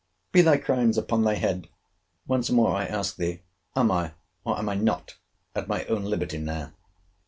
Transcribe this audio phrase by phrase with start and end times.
[0.31, 1.67] Be thy crimes upon thy head!
[2.25, 3.43] Once more I ask thee,
[3.75, 5.17] Am I, or am I not,
[5.53, 6.73] at my own liberty now?